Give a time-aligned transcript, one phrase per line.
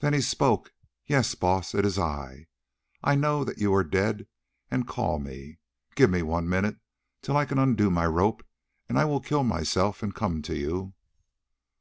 [0.00, 0.72] Then he spoke.
[1.06, 2.48] "Yes, Baas, it is I.
[3.04, 4.26] I know that you are dead
[4.72, 5.60] and call me.
[5.94, 6.78] Give me one minute
[7.22, 8.44] till I can undo my rope,
[8.88, 10.94] and I will kill myself and come to you."